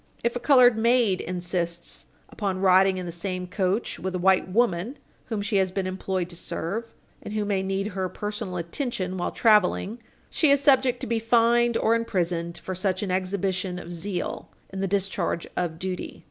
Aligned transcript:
If 0.23 0.35
a 0.35 0.39
colored 0.39 0.79
maid 0.79 1.21
insists 1.21 2.07
upon 2.29 2.59
riding 2.59 2.97
in 2.97 3.05
the 3.05 3.11
same 3.11 3.45
coach 3.45 3.99
with 3.99 4.15
a 4.15 4.17
white 4.17 4.47
woman 4.47 4.97
whom 5.25 5.43
she 5.43 5.57
has 5.57 5.71
been 5.71 5.85
employed 5.85 6.27
to 6.31 6.35
serve, 6.35 6.85
and 7.21 7.35
who 7.35 7.45
may 7.45 7.61
need 7.61 7.89
her 7.89 8.09
personal 8.09 8.57
attention 8.57 9.15
while 9.15 9.29
traveling, 9.29 9.99
she 10.31 10.49
is 10.49 10.59
subject 10.59 11.01
to 11.01 11.05
be 11.07 11.19
fined 11.19 11.77
or 11.77 11.93
imprisoned 11.93 12.57
for 12.57 12.73
such 12.73 13.03
an 13.03 13.11
exhibition 13.11 13.77
of 13.77 13.93
zeal 13.93 14.49
in 14.73 14.79
the 14.79 14.87
discharge 14.87 15.45
of 15.55 15.77
duty. 15.77 16.19